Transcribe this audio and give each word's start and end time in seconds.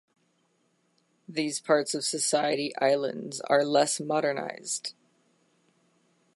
These 1.29 1.59
parts 1.59 1.93
of 1.93 1.99
the 1.99 2.05
Society 2.05 2.75
Islands 2.77 3.39
are 3.41 3.63
less 3.63 3.99
modernized. 3.99 4.95